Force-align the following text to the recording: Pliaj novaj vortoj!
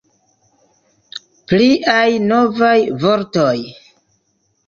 Pliaj 1.51 2.07
novaj 2.31 2.73
vortoj! 3.05 3.55